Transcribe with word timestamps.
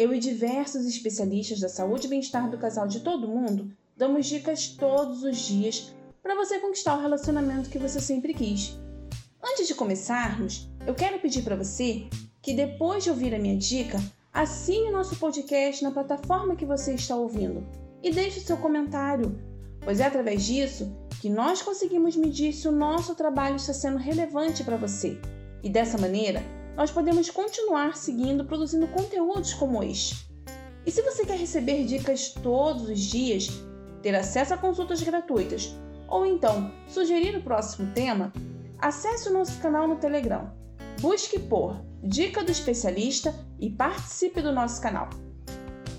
eu 0.00 0.14
e 0.14 0.18
diversos 0.18 0.86
especialistas 0.86 1.60
da 1.60 1.68
saúde 1.68 2.06
e 2.06 2.08
bem-estar 2.08 2.50
do 2.50 2.56
casal 2.56 2.88
de 2.88 3.00
todo 3.00 3.28
mundo 3.28 3.70
damos 3.94 4.24
dicas 4.24 4.68
todos 4.68 5.22
os 5.22 5.36
dias 5.36 5.94
para 6.22 6.34
você 6.34 6.58
conquistar 6.58 6.96
o 6.96 7.02
relacionamento 7.02 7.68
que 7.68 7.78
você 7.78 8.00
sempre 8.00 8.32
quis. 8.32 8.78
Antes 9.44 9.68
de 9.68 9.74
começarmos, 9.74 10.70
eu 10.86 10.94
quero 10.94 11.18
pedir 11.18 11.42
para 11.42 11.54
você 11.54 12.06
que 12.40 12.54
depois 12.54 13.04
de 13.04 13.10
ouvir 13.10 13.34
a 13.34 13.38
minha 13.38 13.58
dica, 13.58 14.02
assine 14.32 14.90
nosso 14.90 15.16
podcast 15.16 15.84
na 15.84 15.90
plataforma 15.90 16.56
que 16.56 16.64
você 16.64 16.94
está 16.94 17.14
ouvindo 17.14 17.62
e 18.02 18.10
deixe 18.10 18.40
seu 18.40 18.56
comentário, 18.56 19.38
pois 19.84 20.00
é 20.00 20.06
através 20.06 20.42
disso 20.42 20.90
que 21.20 21.28
nós 21.28 21.60
conseguimos 21.60 22.16
medir 22.16 22.54
se 22.54 22.66
o 22.66 22.72
nosso 22.72 23.14
trabalho 23.14 23.56
está 23.56 23.74
sendo 23.74 23.98
relevante 23.98 24.64
para 24.64 24.78
você. 24.78 25.20
E 25.62 25.68
dessa 25.68 25.98
maneira, 25.98 26.42
nós 26.80 26.90
podemos 26.90 27.28
continuar 27.28 27.94
seguindo 27.94 28.46
produzindo 28.46 28.88
conteúdos 28.88 29.52
como 29.52 29.82
este. 29.82 30.26
E 30.86 30.90
se 30.90 31.02
você 31.02 31.26
quer 31.26 31.36
receber 31.36 31.84
dicas 31.84 32.32
todos 32.32 32.88
os 32.88 32.98
dias, 32.98 33.50
ter 34.00 34.14
acesso 34.14 34.54
a 34.54 34.56
consultas 34.56 35.02
gratuitas 35.02 35.76
ou 36.08 36.24
então 36.24 36.72
sugerir 36.88 37.36
o 37.36 37.42
próximo 37.42 37.92
tema, 37.92 38.32
acesse 38.78 39.28
o 39.28 39.32
nosso 39.34 39.60
canal 39.60 39.86
no 39.86 39.96
Telegram. 39.96 40.54
Busque 41.02 41.38
por 41.38 41.76
Dica 42.02 42.42
do 42.42 42.50
Especialista 42.50 43.34
e 43.58 43.68
participe 43.68 44.40
do 44.40 44.50
nosso 44.50 44.80
canal. 44.80 45.10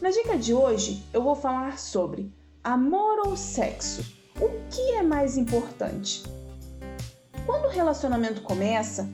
Na 0.02 0.10
dica 0.10 0.36
de 0.36 0.52
hoje, 0.52 1.06
eu 1.14 1.22
vou 1.22 1.36
falar 1.36 1.78
sobre 1.78 2.34
amor 2.64 3.28
ou 3.28 3.38
sexo. 3.38 4.04
O 4.42 4.50
que 4.72 4.94
é 4.94 5.04
mais 5.04 5.38
importante? 5.38 6.24
Quando 7.46 7.66
o 7.66 7.72
relacionamento 7.72 8.42
começa, 8.42 9.08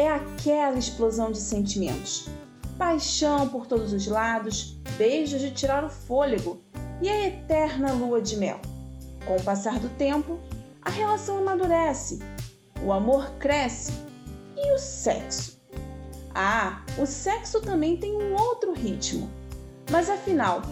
é 0.00 0.08
aquela 0.08 0.78
explosão 0.78 1.30
de 1.30 1.38
sentimentos. 1.38 2.26
Paixão 2.78 3.46
por 3.46 3.66
todos 3.66 3.92
os 3.92 4.06
lados, 4.06 4.80
beijos 4.96 5.42
de 5.42 5.50
tirar 5.50 5.84
o 5.84 5.90
fôlego 5.90 6.58
e 7.02 7.08
a 7.10 7.26
eterna 7.26 7.92
lua 7.92 8.22
de 8.22 8.38
mel. 8.38 8.58
Com 9.26 9.36
o 9.36 9.42
passar 9.42 9.78
do 9.78 9.90
tempo, 9.90 10.40
a 10.80 10.88
relação 10.88 11.36
amadurece, 11.36 12.18
o 12.82 12.90
amor 12.92 13.30
cresce 13.32 13.92
e 14.56 14.72
o 14.72 14.78
sexo. 14.78 15.60
Ah, 16.34 16.82
o 16.96 17.04
sexo 17.04 17.60
também 17.60 17.98
tem 17.98 18.16
um 18.16 18.34
outro 18.34 18.72
ritmo. 18.72 19.28
Mas 19.90 20.08
afinal, 20.08 20.62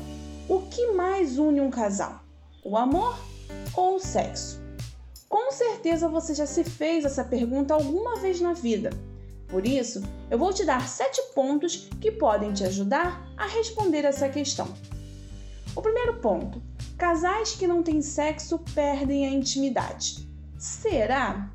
o 0.49 0.63
que 0.63 0.93
mais 0.93 1.39
une 1.39 1.61
um 1.61 1.69
casal? 1.69 2.25
O 2.65 2.79
amor 2.79 3.19
ou 3.77 3.97
o 3.97 4.01
sexo? 4.01 4.59
Com 5.29 5.53
certeza 5.53 6.09
você 6.09 6.33
já 6.33 6.47
se 6.47 6.65
fez 6.65 7.05
essa 7.05 7.23
pergunta 7.23 7.75
alguma 7.75 8.17
vez 8.17 8.41
na 8.41 8.55
vida 8.55 8.89
por 9.49 9.67
isso, 9.67 10.03
eu 10.31 10.39
vou 10.39 10.53
te 10.53 10.65
dar 10.65 10.87
sete 10.87 11.21
pontos 11.35 11.89
que 12.01 12.11
podem 12.11 12.53
te 12.53 12.65
ajudar 12.65 13.27
a 13.37 13.47
responder 13.47 14.05
essa 14.05 14.29
questão. 14.29 14.69
O 15.75 15.81
primeiro 15.81 16.19
ponto: 16.19 16.63
casais 16.99 17.53
que 17.53 17.67
não 17.67 17.83
têm 17.83 18.03
sexo 18.03 18.59
perdem 18.75 19.27
a 19.27 19.31
intimidade. 19.31 20.29
Será? 20.59 21.51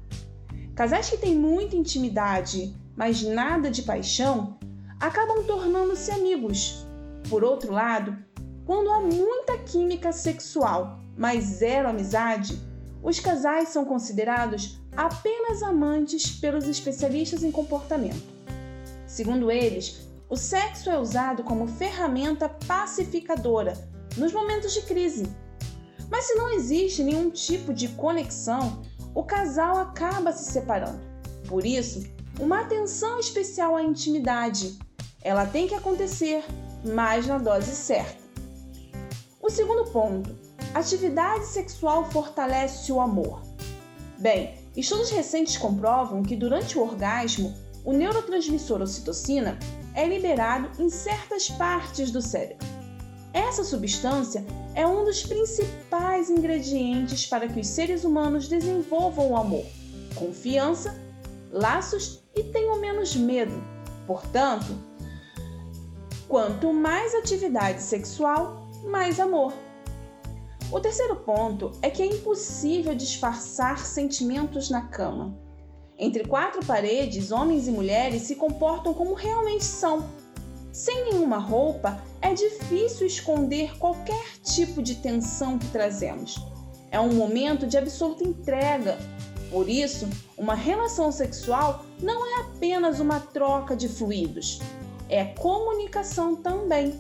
Casais 0.75 1.09
que 1.09 1.17
têm 1.17 1.35
muita 1.35 1.75
intimidade, 1.75 2.75
mas 2.95 3.21
nada 3.21 3.69
de 3.69 3.83
paixão, 3.83 4.57
acabam 4.99 5.43
tornando-se 5.43 6.09
amigos. 6.09 6.83
Por 7.29 7.43
outro 7.43 7.71
lado, 7.71 8.17
quando 8.65 8.89
há 8.89 9.01
muita 9.01 9.57
química 9.59 10.11
sexual, 10.11 10.99
mas 11.15 11.43
zero 11.43 11.89
amizade, 11.89 12.59
os 13.03 13.19
casais 13.19 13.69
são 13.69 13.85
considerados 13.85 14.81
apenas 14.95 15.63
amantes 15.63 16.31
pelos 16.31 16.67
especialistas 16.67 17.43
em 17.43 17.51
comportamento. 17.51 18.23
Segundo 19.07 19.51
eles, 19.51 20.07
o 20.29 20.35
sexo 20.35 20.89
é 20.89 20.97
usado 20.97 21.43
como 21.43 21.67
ferramenta 21.67 22.49
pacificadora 22.67 23.73
nos 24.17 24.33
momentos 24.33 24.73
de 24.73 24.81
crise. 24.81 25.27
Mas 26.09 26.25
se 26.25 26.35
não 26.35 26.49
existe 26.49 27.03
nenhum 27.03 27.29
tipo 27.29 27.73
de 27.73 27.87
conexão, 27.89 28.81
o 29.13 29.23
casal 29.23 29.77
acaba 29.77 30.31
se 30.31 30.51
separando. 30.51 31.01
Por 31.47 31.65
isso, 31.65 32.03
uma 32.39 32.61
atenção 32.61 33.19
especial 33.19 33.75
à 33.75 33.83
intimidade. 33.83 34.77
Ela 35.21 35.45
tem 35.45 35.67
que 35.67 35.75
acontecer, 35.75 36.43
mas 36.83 37.27
na 37.27 37.37
dose 37.37 37.75
certa. 37.75 38.21
O 39.41 39.49
segundo 39.49 39.85
ponto: 39.91 40.35
atividade 40.73 41.45
sexual 41.45 42.09
fortalece 42.09 42.91
o 42.91 42.99
amor. 42.99 43.41
Bem, 44.17 44.62
Estudos 44.75 45.11
recentes 45.11 45.57
comprovam 45.57 46.23
que 46.23 46.35
durante 46.35 46.77
o 46.77 46.81
orgasmo, 46.81 47.53
o 47.85 47.93
neurotransmissor 47.93 48.81
ocitocina 48.81 49.57
é 49.93 50.07
liberado 50.07 50.81
em 50.81 50.89
certas 50.89 51.49
partes 51.49 52.11
do 52.11 52.21
cérebro. 52.21 52.65
Essa 53.33 53.63
substância 53.63 54.43
é 54.73 54.85
um 54.85 55.03
dos 55.03 55.23
principais 55.23 56.29
ingredientes 56.29 57.25
para 57.25 57.47
que 57.47 57.59
os 57.59 57.67
seres 57.67 58.03
humanos 58.03 58.47
desenvolvam 58.47 59.31
o 59.31 59.37
amor, 59.37 59.65
confiança, 60.15 60.95
laços 61.51 62.23
e 62.35 62.43
tenham 62.43 62.79
menos 62.79 63.15
medo. 63.15 63.53
Portanto, 64.07 64.75
quanto 66.27 66.73
mais 66.73 67.13
atividade 67.13 67.81
sexual, 67.81 68.67
mais 68.85 69.19
amor. 69.19 69.53
O 70.71 70.79
terceiro 70.79 71.15
ponto 71.17 71.71
é 71.81 71.89
que 71.89 72.01
é 72.01 72.05
impossível 72.05 72.95
disfarçar 72.95 73.85
sentimentos 73.85 74.69
na 74.69 74.81
cama. 74.81 75.37
Entre 75.97 76.23
quatro 76.23 76.65
paredes, 76.65 77.31
homens 77.31 77.67
e 77.67 77.71
mulheres 77.71 78.23
se 78.23 78.35
comportam 78.35 78.93
como 78.93 79.13
realmente 79.13 79.63
são. 79.63 80.09
Sem 80.71 81.05
nenhuma 81.05 81.37
roupa, 81.37 82.01
é 82.19 82.33
difícil 82.33 83.05
esconder 83.05 83.77
qualquer 83.77 84.23
tipo 84.41 84.81
de 84.81 84.95
tensão 84.95 85.59
que 85.59 85.67
trazemos. 85.67 86.43
É 86.89 86.99
um 86.99 87.13
momento 87.13 87.67
de 87.67 87.77
absoluta 87.77 88.23
entrega. 88.23 88.97
Por 89.51 89.69
isso, 89.69 90.09
uma 90.35 90.55
relação 90.55 91.11
sexual 91.11 91.85
não 92.01 92.25
é 92.25 92.41
apenas 92.41 92.99
uma 92.99 93.19
troca 93.19 93.75
de 93.75 93.87
fluidos, 93.87 94.59
é 95.07 95.25
comunicação 95.25 96.35
também. 96.35 96.99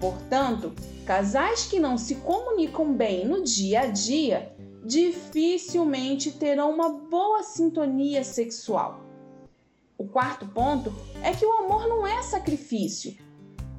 Portanto, 0.00 0.72
casais 1.04 1.66
que 1.66 1.78
não 1.78 1.96
se 1.96 2.16
comunicam 2.16 2.92
bem 2.92 3.26
no 3.26 3.42
dia 3.42 3.82
a 3.82 3.86
dia 3.86 4.52
dificilmente 4.84 6.32
terão 6.32 6.70
uma 6.70 6.90
boa 6.90 7.42
sintonia 7.42 8.24
sexual. 8.24 9.00
O 9.96 10.06
quarto 10.06 10.46
ponto 10.48 10.92
é 11.22 11.32
que 11.32 11.46
o 11.46 11.52
amor 11.52 11.86
não 11.88 12.06
é 12.06 12.22
sacrifício. 12.22 13.16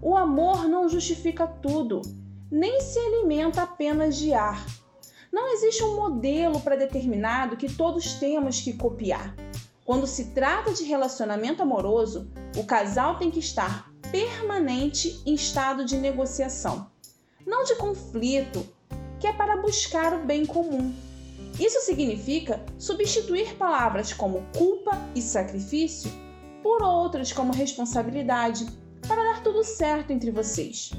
O 0.01 0.15
amor 0.15 0.67
não 0.67 0.87
justifica 0.87 1.45
tudo, 1.45 2.01
nem 2.49 2.79
se 2.81 2.97
alimenta 2.97 3.63
apenas 3.63 4.15
de 4.15 4.33
ar. 4.33 4.65
Não 5.31 5.51
existe 5.53 5.83
um 5.83 5.95
modelo 5.95 6.59
pré-determinado 6.61 7.57
que 7.57 7.71
todos 7.71 8.13
temos 8.13 8.61
que 8.61 8.73
copiar. 8.73 9.35
Quando 9.83 10.07
se 10.07 10.31
trata 10.31 10.73
de 10.73 10.83
relacionamento 10.83 11.61
amoroso, 11.61 12.31
o 12.55 12.63
casal 12.63 13.19
tem 13.19 13.29
que 13.29 13.39
estar 13.39 13.91
permanente 14.11 15.21
em 15.25 15.33
estado 15.33 15.85
de 15.85 15.97
negociação, 15.97 16.89
não 17.45 17.63
de 17.63 17.75
conflito, 17.75 18.67
que 19.19 19.27
é 19.27 19.33
para 19.33 19.57
buscar 19.57 20.13
o 20.13 20.25
bem 20.25 20.45
comum. 20.45 20.93
Isso 21.59 21.79
significa 21.81 22.63
substituir 22.77 23.55
palavras 23.55 24.11
como 24.11 24.45
culpa 24.57 24.97
e 25.15 25.21
sacrifício 25.21 26.11
por 26.61 26.81
outras 26.81 27.31
como 27.31 27.53
responsabilidade, 27.53 28.65
para 29.07 29.23
dar 29.23 29.43
tudo 29.43 29.63
certo 29.63 30.11
entre 30.11 30.31
vocês. 30.31 30.91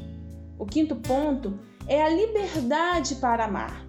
O 0.57 0.65
quinto 0.65 0.95
ponto 0.95 1.59
é 1.89 2.03
a 2.03 2.09
liberdade 2.09 3.17
para 3.17 3.47
amar. 3.47 3.85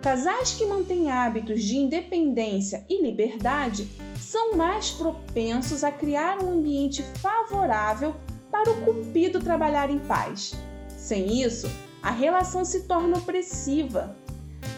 Casais 0.00 0.52
que 0.52 0.64
mantêm 0.64 1.10
hábitos 1.10 1.64
de 1.64 1.76
independência 1.76 2.86
e 2.88 3.02
liberdade 3.02 3.88
são 4.16 4.54
mais 4.54 4.92
propensos 4.92 5.82
a 5.82 5.90
criar 5.90 6.40
um 6.40 6.58
ambiente 6.58 7.02
favorável 7.20 8.14
para 8.48 8.70
o 8.70 8.82
cupido 8.82 9.40
trabalhar 9.40 9.90
em 9.90 9.98
paz. 9.98 10.54
Sem 10.96 11.42
isso, 11.42 11.68
a 12.06 12.10
relação 12.12 12.64
se 12.64 12.84
torna 12.84 13.18
opressiva. 13.18 14.16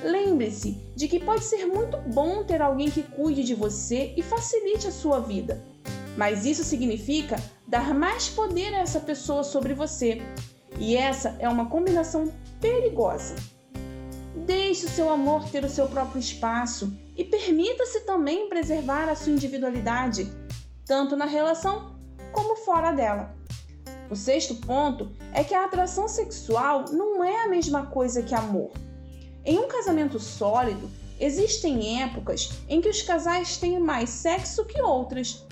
Lembre-se 0.02 0.80
de 0.96 1.06
que 1.06 1.20
pode 1.20 1.44
ser 1.44 1.66
muito 1.66 1.98
bom 1.98 2.42
ter 2.42 2.62
alguém 2.62 2.90
que 2.90 3.02
cuide 3.02 3.44
de 3.44 3.54
você 3.54 4.14
e 4.16 4.22
facilite 4.22 4.88
a 4.88 4.90
sua 4.90 5.20
vida, 5.20 5.62
mas 6.16 6.46
isso 6.46 6.64
significa 6.64 7.36
dar 7.66 7.92
mais 7.92 8.30
poder 8.30 8.72
a 8.72 8.78
essa 8.78 8.98
pessoa 8.98 9.44
sobre 9.44 9.74
você, 9.74 10.22
e 10.78 10.96
essa 10.96 11.36
é 11.38 11.46
uma 11.46 11.66
combinação 11.68 12.32
perigosa. 12.62 13.34
Deixe 14.46 14.86
o 14.86 14.90
seu 14.90 15.10
amor 15.10 15.50
ter 15.50 15.62
o 15.66 15.68
seu 15.68 15.86
próprio 15.86 16.20
espaço 16.20 16.96
e 17.14 17.24
permita-se 17.24 18.06
também 18.06 18.48
preservar 18.48 19.06
a 19.06 19.14
sua 19.14 19.34
individualidade, 19.34 20.32
tanto 20.86 21.14
na 21.14 21.26
relação 21.26 21.94
como 22.32 22.56
fora 22.56 22.90
dela. 22.90 23.37
O 24.10 24.16
sexto 24.16 24.54
ponto 24.54 25.10
é 25.34 25.44
que 25.44 25.54
a 25.54 25.64
atração 25.64 26.08
sexual 26.08 26.86
não 26.90 27.22
é 27.22 27.44
a 27.44 27.48
mesma 27.48 27.86
coisa 27.86 28.22
que 28.22 28.34
amor. 28.34 28.70
Em 29.44 29.58
um 29.58 29.68
casamento 29.68 30.18
sólido, 30.18 30.90
existem 31.20 32.02
épocas 32.02 32.50
em 32.68 32.80
que 32.80 32.88
os 32.88 33.02
casais 33.02 33.56
têm 33.58 33.78
mais 33.78 34.08
sexo 34.10 34.64
que 34.64 34.80
outras. 34.80 35.44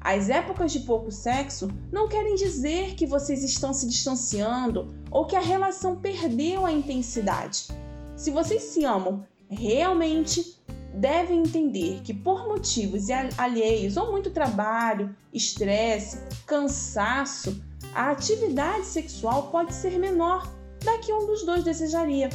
As 0.00 0.28
épocas 0.28 0.72
de 0.72 0.80
pouco 0.80 1.12
sexo 1.12 1.68
não 1.92 2.08
querem 2.08 2.34
dizer 2.34 2.96
que 2.96 3.06
vocês 3.06 3.44
estão 3.44 3.72
se 3.72 3.86
distanciando 3.86 4.92
ou 5.10 5.26
que 5.26 5.36
a 5.36 5.40
relação 5.40 5.96
perdeu 5.96 6.66
a 6.66 6.72
intensidade. 6.72 7.68
Se 8.16 8.32
vocês 8.32 8.62
se 8.62 8.84
amam 8.84 9.24
realmente, 9.48 10.58
devem 10.92 11.40
entender 11.40 12.00
que 12.02 12.12
por 12.12 12.48
motivos 12.48 13.06
alheios 13.38 13.96
ou 13.96 14.10
muito 14.10 14.30
trabalho, 14.30 15.14
estresse, 15.32 16.18
cansaço, 16.46 17.62
a 17.94 18.10
atividade 18.10 18.86
sexual 18.86 19.48
pode 19.48 19.74
ser 19.74 19.98
menor 19.98 20.50
da 20.84 20.98
que 20.98 21.12
um 21.12 21.26
dos 21.26 21.44
dois 21.44 21.62
desejaria. 21.62 22.30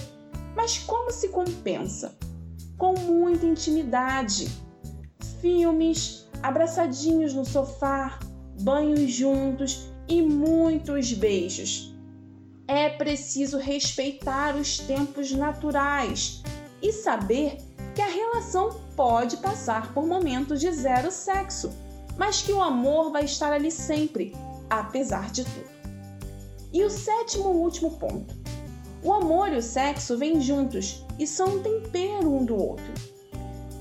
Mas 0.55 0.77
como 0.77 1.11
se 1.11 1.29
compensa? 1.29 2.17
Com 2.77 2.93
muita 2.93 3.45
intimidade. 3.45 4.49
Filmes, 5.41 6.27
abraçadinhos 6.41 7.33
no 7.33 7.45
sofá, 7.45 8.19
banhos 8.61 9.11
juntos 9.11 9.87
e 10.07 10.21
muitos 10.21 11.13
beijos. 11.13 11.93
É 12.67 12.89
preciso 12.89 13.57
respeitar 13.57 14.55
os 14.55 14.77
tempos 14.79 15.31
naturais 15.31 16.43
e 16.81 16.91
saber 16.91 17.57
que 17.95 18.01
a 18.01 18.07
relação 18.07 18.79
pode 18.95 19.37
passar 19.37 19.93
por 19.93 20.05
momentos 20.05 20.59
de 20.59 20.71
zero 20.71 21.11
sexo, 21.11 21.71
mas 22.17 22.41
que 22.41 22.51
o 22.51 22.61
amor 22.61 23.11
vai 23.11 23.25
estar 23.25 23.53
ali 23.53 23.71
sempre 23.71 24.35
apesar 24.69 25.31
de 25.31 25.43
tudo. 25.43 25.69
E 26.73 26.83
o 26.83 26.89
sétimo 26.89 27.51
e 27.53 27.57
último 27.57 27.91
ponto. 27.97 28.35
O 29.03 29.13
amor 29.13 29.53
e 29.53 29.57
o 29.57 29.61
sexo 29.61 30.17
vêm 30.17 30.41
juntos 30.41 31.05
e 31.17 31.25
são 31.25 31.55
um 31.55 31.59
tempero 31.61 32.29
um 32.29 32.45
do 32.45 32.55
outro. 32.55 32.93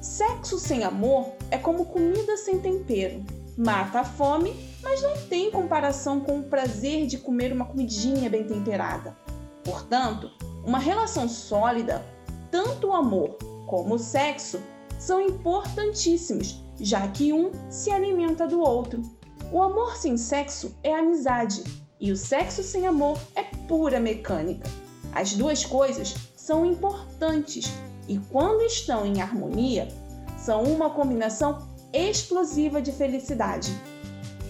Sexo 0.00 0.58
sem 0.58 0.84
amor 0.84 1.32
é 1.50 1.58
como 1.58 1.86
comida 1.86 2.36
sem 2.36 2.58
tempero. 2.60 3.24
Mata 3.56 4.00
a 4.00 4.04
fome, 4.04 4.54
mas 4.82 5.02
não 5.02 5.16
tem 5.28 5.50
comparação 5.50 6.20
com 6.20 6.40
o 6.40 6.44
prazer 6.44 7.06
de 7.06 7.18
comer 7.18 7.52
uma 7.52 7.64
comidinha 7.64 8.28
bem 8.30 8.44
temperada. 8.44 9.16
Portanto, 9.64 10.30
uma 10.64 10.78
relação 10.78 11.28
sólida, 11.28 12.04
tanto 12.50 12.88
o 12.88 12.92
amor 12.92 13.36
como 13.66 13.94
o 13.94 13.98
sexo, 13.98 14.60
são 14.98 15.20
importantíssimos, 15.20 16.62
já 16.80 17.06
que 17.08 17.32
um 17.32 17.50
se 17.70 17.90
alimenta 17.90 18.46
do 18.46 18.60
outro. 18.60 19.02
O 19.52 19.62
amor 19.62 19.96
sem 19.96 20.16
sexo 20.16 20.74
é 20.82 20.94
amizade 20.94 21.62
e 22.00 22.10
o 22.10 22.16
sexo 22.16 22.62
sem 22.62 22.86
amor 22.86 23.18
é 23.34 23.42
pura 23.68 24.00
mecânica. 24.00 24.68
As 25.12 25.34
duas 25.34 25.64
coisas 25.64 26.14
são 26.36 26.66
importantes 26.66 27.72
e, 28.08 28.18
quando 28.30 28.62
estão 28.62 29.06
em 29.06 29.20
harmonia, 29.20 29.88
são 30.36 30.64
uma 30.64 30.90
combinação 30.90 31.68
explosiva 31.92 32.82
de 32.82 32.92
felicidade. 32.92 33.72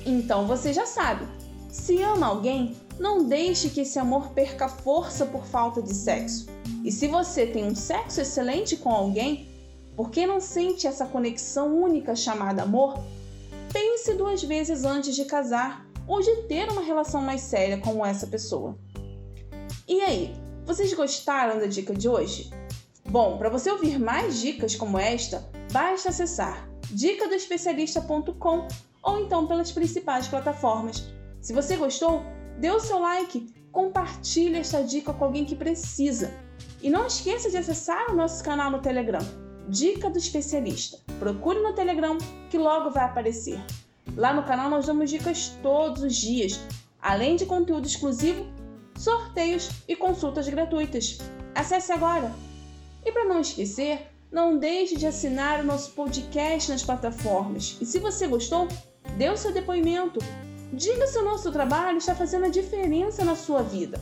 Então 0.05 0.47
você 0.47 0.73
já 0.73 0.87
sabe: 0.87 1.27
se 1.69 2.03
ama 2.03 2.27
alguém, 2.27 2.77
não 2.99 3.25
deixe 3.25 3.69
que 3.69 3.83
esse 3.83 3.99
amor 3.99 4.31
perca 4.31 4.69
força 4.69 5.27
por 5.27 5.45
falta 5.45 5.83
de 5.83 5.95
sexo. 5.95 6.47
E 6.83 6.91
se 6.91 7.07
você 7.07 7.47
tem 7.47 7.65
um 7.65 7.75
sexo 7.75 8.21
excelente 8.21 8.77
com 8.77 8.91
alguém, 8.91 9.49
por 9.95 10.11
que 10.11 10.27
não 10.27 10.41
sente 10.41 10.87
essa 10.87 11.07
conexão 11.07 11.83
única 11.83 12.17
chamada 12.17 12.63
amor? 12.63 12.99
Pense 14.07 14.15
duas 14.15 14.43
vezes 14.45 14.85
antes 14.85 15.17
de 15.17 15.25
casar 15.25 15.85
ou 16.07 16.21
de 16.21 16.43
ter 16.43 16.71
uma 16.71 16.81
relação 16.81 17.21
mais 17.21 17.41
séria 17.41 17.79
com 17.79 18.07
essa 18.07 18.25
pessoa. 18.25 18.79
E 19.89 20.01
aí, 20.01 20.33
vocês 20.65 20.95
gostaram 20.95 21.59
da 21.59 21.67
dica 21.67 21.93
de 21.93 22.09
hoje? 22.09 22.51
Bom, 23.09 23.37
para 23.37 23.49
você 23.49 23.69
ouvir 23.69 23.99
mais 23.99 24.41
dicas 24.41 24.77
como 24.77 24.97
esta, 24.97 25.51
basta 25.73 26.11
acessar 26.11 26.69
dicadoespecialista.com 26.91 28.69
ou 29.03 29.21
então 29.21 29.49
pelas 29.49 29.73
principais 29.73 30.29
plataformas. 30.29 31.13
Se 31.41 31.53
você 31.53 31.77
gostou, 31.77 32.23
dê 32.61 32.71
o 32.71 32.79
seu 32.79 33.01
like, 33.01 33.53
compartilhe 33.73 34.57
esta 34.57 34.85
dica 34.85 35.13
com 35.13 35.25
alguém 35.25 35.45
que 35.45 35.57
precisa. 35.57 36.33
E 36.81 36.89
não 36.89 37.09
esqueça 37.09 37.51
de 37.51 37.57
acessar 37.57 38.13
o 38.13 38.15
nosso 38.15 38.45
canal 38.45 38.71
no 38.71 38.81
Telegram 38.81 39.27
Dica 39.69 40.09
do 40.09 40.19
Especialista. 40.19 40.99
Procure 41.19 41.61
no 41.61 41.75
Telegram 41.75 42.17
que 42.49 42.57
logo 42.57 42.91
vai 42.91 43.05
aparecer. 43.05 43.61
Lá 44.15 44.33
no 44.33 44.45
canal 44.45 44.71
nós 44.71 44.87
damos 44.87 45.11
dicas 45.11 45.57
todos 45.63 46.03
os 46.03 46.15
dias, 46.15 46.61
além 47.01 47.37
de 47.37 47.47
conteúdo 47.47 47.87
exclusivo, 47.87 48.47
sorteios 48.97 49.71
e 49.89 49.97
consultas 49.97 50.49
gratuitas. 50.49 51.19
Acesse 51.55 51.93
agora! 51.93 52.33
E 53.05 53.13
para 53.13 53.25
não 53.25 53.41
esquecer, 53.41 54.11
não 54.31 54.59
deixe 54.59 54.97
de 54.97 55.07
assinar 55.07 55.61
o 55.61 55.65
nosso 55.65 55.93
podcast 55.93 56.71
nas 56.71 56.83
plataformas. 56.83 57.77
E 57.81 57.87
se 57.87 57.99
você 57.99 58.27
gostou, 58.27 58.69
dê 59.17 59.31
o 59.31 59.37
seu 59.37 59.53
depoimento. 59.53 60.19
Diga 60.73 61.07
se 61.07 61.19
o 61.19 61.25
nosso 61.25 61.53
trabalho 61.53 61.99
está 61.99 62.15
fazendo 62.15 62.47
a 62.47 62.51
diferença 62.51 63.25
na 63.25 63.37
sua 63.37 63.63
vida. 63.63 64.01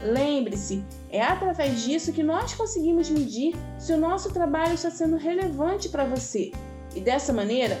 Lembre-se, 0.00 0.84
é 1.10 1.22
através 1.22 1.82
disso 1.82 2.12
que 2.12 2.22
nós 2.22 2.52
conseguimos 2.54 3.08
medir 3.08 3.54
se 3.78 3.92
o 3.92 3.96
nosso 3.96 4.30
trabalho 4.32 4.74
está 4.74 4.90
sendo 4.90 5.16
relevante 5.16 5.88
para 5.88 6.04
você. 6.04 6.52
E 6.94 7.00
dessa 7.00 7.32
maneira, 7.32 7.80